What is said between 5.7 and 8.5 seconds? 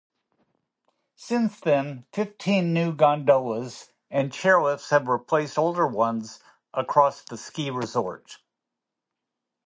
ones across the ski-resort.